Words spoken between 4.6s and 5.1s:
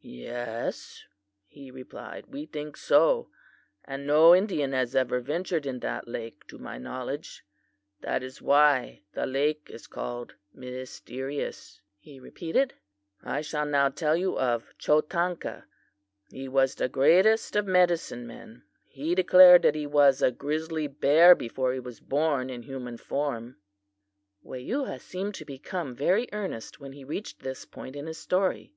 has